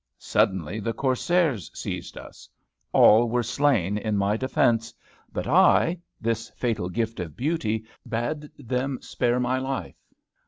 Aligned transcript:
Suddenly 0.17 0.79
the 0.79 0.93
corsairs 0.93 1.69
seized 1.75 2.17
us: 2.17 2.49
all 2.91 3.29
were 3.29 3.43
slain 3.43 3.99
in 3.99 4.17
my 4.17 4.35
defence; 4.35 4.95
but 5.31 5.45
I, 5.45 5.99
this 6.19 6.49
fatal 6.49 6.89
gift 6.89 7.19
of 7.19 7.37
beauty 7.37 7.85
bade 8.09 8.49
them 8.57 8.97
spare 9.03 9.39
my 9.39 9.59
life! 9.59 10.01